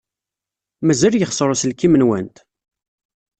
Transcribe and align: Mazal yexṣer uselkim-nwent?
Mazal 0.85 1.13
yexṣer 1.17 1.49
uselkim-nwent? 1.53 2.35